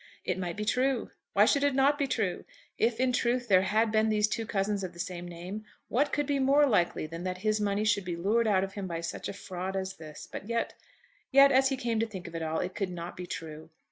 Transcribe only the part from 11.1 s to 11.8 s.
yet, as he